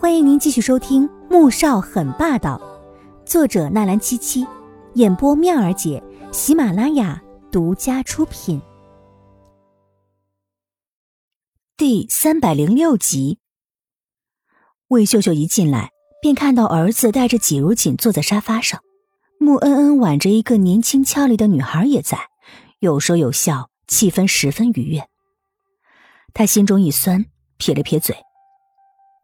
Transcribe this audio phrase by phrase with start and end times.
[0.00, 2.56] 欢迎您继续收听《穆少很霸道》，
[3.28, 4.46] 作者纳兰七七，
[4.94, 6.00] 演播妙儿姐，
[6.30, 8.62] 喜马拉雅独家出品。
[11.76, 13.40] 第三百零六集，
[14.86, 15.90] 魏秀秀一进来，
[16.22, 18.80] 便看到儿子带着纪如锦坐在沙发上，
[19.40, 22.28] 穆恩恩挽着一个年轻俏丽的女孩也在，
[22.78, 25.08] 有说有笑，气氛十分愉悦。
[26.32, 27.26] 他心中一酸，
[27.56, 28.14] 撇了撇嘴：“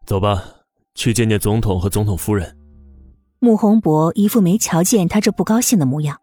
[0.04, 0.42] 走吧。”
[0.94, 2.56] 去见见总统和总统夫人。
[3.40, 6.18] 穆宏博一副没瞧见他这不高兴的模样，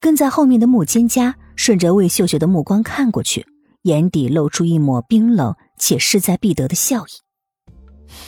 [0.00, 3.46] 跟在后面的穆蒹葭顺着魏秀秀的目光看过去，
[3.82, 7.10] 眼底露出一抹冰冷且势在必得的笑意。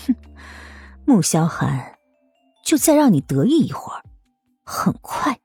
[0.07, 0.15] 哼，
[1.07, 1.97] 穆萧寒，
[2.65, 4.03] 就再让你得意一会儿，
[4.65, 5.39] 很快，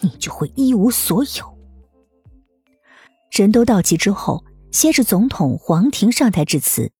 [0.00, 1.56] 你就会一无所有。
[3.30, 6.90] 人都到齐之后，先是总统黄庭上台致辞，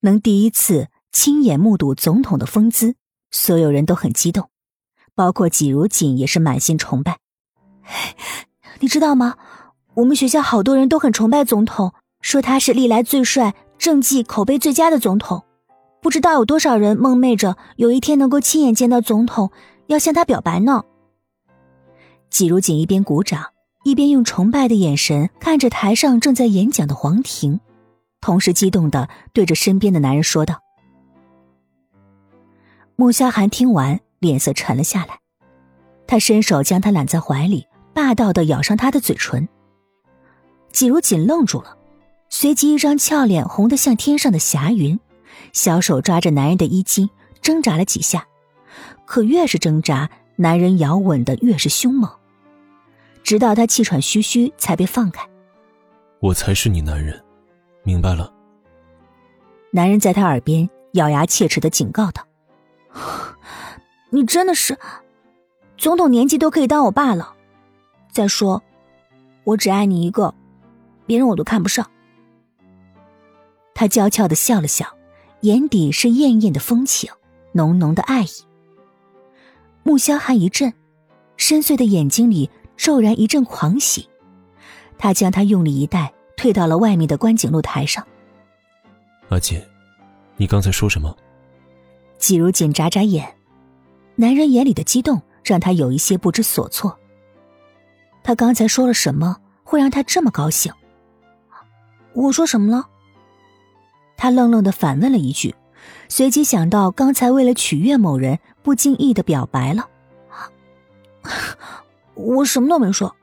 [0.00, 0.88] 能第一次。
[1.12, 2.94] 亲眼目睹总统的风姿，
[3.30, 4.48] 所有人都很激动，
[5.14, 7.18] 包括纪如锦也是满心崇拜。
[8.80, 9.36] 你知道吗？
[9.94, 15.44] 我们学校好多人都很崇拜总统，说他是历来最帅、政绩口碑最佳的总统。
[16.00, 19.50] 不知道有多少人梦寐着有一天能够亲眼见到总统，
[19.88, 20.84] 要向他表白呢。
[22.30, 23.46] 季如锦一边鼓掌，
[23.84, 27.58] 一边用崇拜的眼神看着台上正在演讲的黄庭，
[28.20, 30.62] 同时激动的对着身边的男人说道。
[33.00, 35.18] 穆萧寒听完，脸色沉了下来，
[36.06, 39.48] 他伸手将他揽在怀里，霸道的咬上他的嘴唇。
[40.70, 41.78] 季如锦愣住了，
[42.28, 45.00] 随即一张俏脸红得像天上的霞云，
[45.54, 47.08] 小手抓着男人的衣襟，
[47.40, 48.26] 挣扎了几下，
[49.06, 52.10] 可越是挣扎，男人咬吻的越是凶猛，
[53.22, 55.26] 直到他气喘吁吁，才被放开。
[56.20, 57.18] 我才是你男人，
[57.82, 58.30] 明白了。
[59.70, 62.26] 男人在他耳边咬牙切齿的警告道。
[64.10, 64.78] 你真的是，
[65.76, 67.34] 总统年纪都可以当我爸了。
[68.12, 68.62] 再说，
[69.44, 70.34] 我只爱你一个，
[71.06, 71.88] 别人我都看不上。
[73.74, 74.86] 他娇俏的笑了笑，
[75.40, 77.10] 眼底是艳艳的风情，
[77.52, 78.28] 浓浓的爱意。
[79.82, 80.72] 穆萧寒一震，
[81.36, 84.08] 深邃的眼睛里骤然一阵狂喜。
[84.98, 88.06] 他将他用力一带，退到了外面的观景露台上。
[89.30, 89.58] 阿锦，
[90.36, 91.16] 你刚才说什么？
[92.20, 93.34] 季如锦眨眨眼，
[94.14, 96.96] 男人眼里的激动让他有一些不知所措。
[98.22, 100.72] 他刚才说了什么，会让他这么高兴？
[102.12, 102.86] 我说什么了？
[104.16, 105.54] 他愣愣的反问了一句，
[106.08, 109.88] 随即想到刚才为了取悦某人，不经意的表白了。
[112.14, 113.16] 我什么都没说。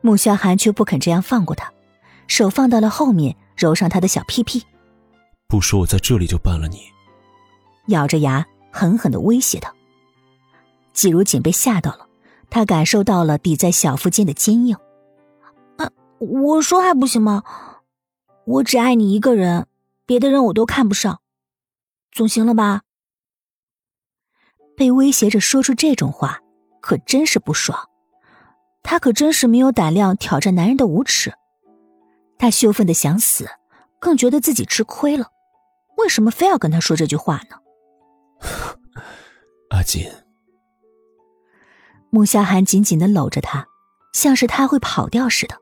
[0.00, 1.70] 穆萧寒却不肯这样放过他，
[2.26, 4.62] 手放到了后面，揉上他的小屁屁。
[5.46, 6.90] 不说，我在这里就办了你。
[7.86, 9.74] 咬着牙，狠狠的威胁道
[10.92, 12.06] ：“季如锦被吓到了，
[12.50, 14.76] 他感受到了抵在小腹间的坚硬。
[15.76, 17.42] 啊，我说还不行吗？
[18.44, 19.66] 我只爱你一个人，
[20.06, 21.20] 别的人我都看不上，
[22.10, 22.82] 总行了吧？”
[24.76, 26.40] 被威胁着说出这种话，
[26.80, 27.88] 可真是不爽。
[28.82, 31.32] 他可真是没有胆量挑战男人的无耻。
[32.38, 33.48] 他羞愤的想死，
[34.00, 35.28] 更觉得自己吃亏了。
[35.98, 37.56] 为什么非要跟他说这句话呢？
[39.72, 40.06] 阿锦，
[42.10, 43.66] 穆夏寒紧紧的搂着他，
[44.12, 45.56] 像是他会跑掉似的，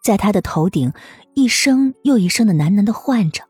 [0.00, 0.92] 在他的头顶
[1.34, 3.42] 一声又一声的喃喃的唤着。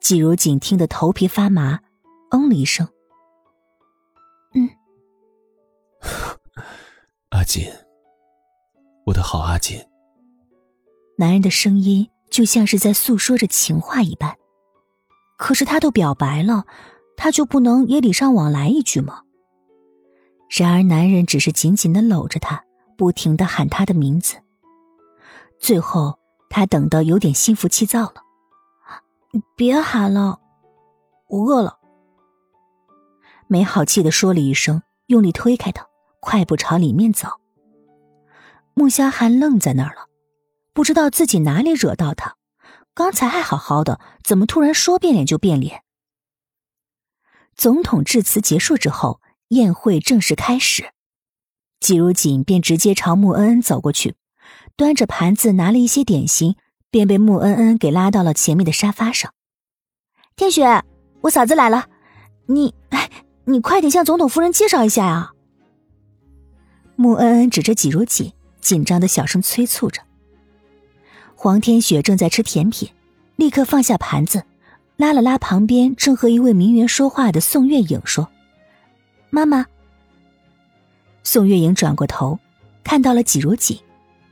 [0.00, 1.78] 季如锦听得头皮发麻，
[2.32, 2.88] 嗯了一声，
[4.54, 4.68] 嗯。
[7.30, 7.64] 阿锦，
[9.06, 9.78] 我的好阿锦。
[11.16, 14.36] 男人的声音就像是在诉说着情话一般，
[15.36, 16.66] 可是他都表白了。
[17.18, 19.22] 他就不能也礼尚往来一句吗？
[20.48, 22.64] 然而男人只是紧紧的搂着她，
[22.96, 24.36] 不停的喊她的名字。
[25.58, 26.18] 最后，
[26.48, 28.22] 他等得有点心浮气躁了。
[29.56, 30.38] 别喊了，
[31.28, 31.76] 我饿了。
[33.48, 35.86] 没好气的说了一声，用力推开他，
[36.20, 37.28] 快步朝里面走。
[38.74, 40.06] 穆萧寒愣在那儿了，
[40.72, 42.36] 不知道自己哪里惹到他，
[42.94, 45.82] 刚才还好好的，怎么突然说变脸就变脸？
[47.58, 50.92] 总统致辞结束之后，宴会正式开始。
[51.80, 54.14] 季如锦便直接朝穆恩恩走过去，
[54.76, 56.54] 端着盘子拿了一些点心，
[56.88, 59.34] 便被穆恩恩给拉到了前面的沙发上。
[60.36, 60.84] 天雪，
[61.22, 61.88] 我嫂子来了，
[62.46, 63.10] 你，哎，
[63.46, 65.32] 你快点向总统夫人介绍一下呀！
[66.94, 70.00] 穆恩恩指着季如锦，紧张的小声催促着。
[71.34, 72.88] 黄天雪正在吃甜品，
[73.34, 74.44] 立刻放下盘子。
[74.98, 78.28] 拉了拉旁边正和一位名媛说话的宋月影，说
[79.30, 79.64] ：“妈妈。”
[81.22, 82.40] 宋月影转过头，
[82.82, 83.78] 看到了季如锦，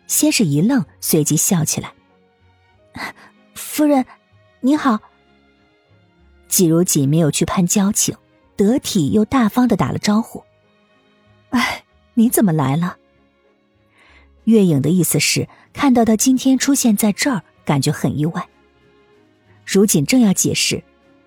[0.09, 1.93] 先是一愣，随即笑起来
[3.55, 4.05] ：“夫人，
[4.59, 4.99] 你好。”
[6.49, 8.17] 季如锦没有去攀交情，
[8.57, 10.43] 得体又大方的打了招呼
[11.51, 11.85] ：“哎，
[12.15, 12.97] 你怎么来了？”
[14.43, 18.49] 月影的意思是看到他今天出现在这儿，感觉很意外。
[19.67, 20.83] 如锦正要解释，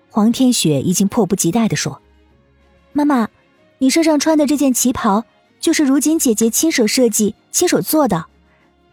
[0.08, 2.00] 黄天雪已经迫不及待的说
[2.92, 3.28] ：“妈妈，
[3.78, 5.22] 你身上穿的这件旗袍，
[5.60, 8.24] 就是如锦姐姐亲手设计、亲手做的，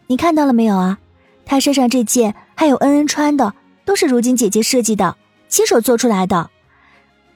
[0.07, 0.99] 你看到了没有啊？
[1.45, 3.53] 她身上这件，还有恩恩穿的，
[3.85, 5.15] 都是如锦姐姐设计的，
[5.47, 6.49] 亲手做出来的。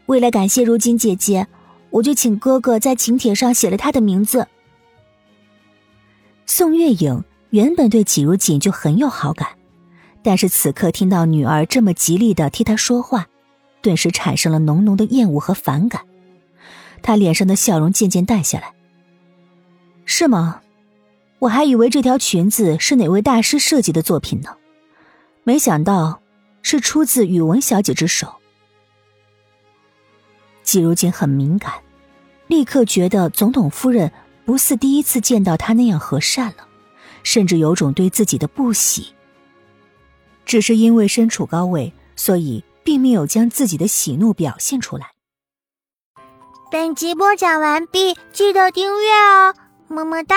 [0.08, 1.48] 为了感谢如锦姐姐，
[1.90, 4.46] 我就请哥哥在请帖上写了她的名字。”
[6.46, 9.48] 宋月影原本对季如锦就很有好感。
[10.24, 13.28] 但是此刻听到女儿这么极力的替他说话，
[13.82, 16.04] 顿时产生了浓浓的厌恶和反感。
[17.02, 18.74] 他脸上的笑容渐渐淡下来。
[20.06, 20.62] 是吗？
[21.40, 24.56] 我还以为这条裙子是哪位大师设计的作品呢，
[25.44, 26.22] 没想到
[26.62, 28.36] 是出自宇文小姐之手。
[30.62, 31.74] 季如锦很敏感，
[32.46, 34.12] 立刻觉得总统夫人
[34.46, 36.68] 不似第一次见到他那样和善了，
[37.24, 39.08] 甚至有种对自己的不喜。
[40.52, 45.14] 只是因为身处高位，所以并没有将自己的喜怒表现出来。
[46.70, 49.56] 本集播讲完毕，记得订阅哦，
[49.88, 50.36] 么么哒。